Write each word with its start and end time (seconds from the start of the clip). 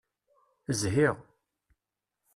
Zhiɣ. 0.79 1.15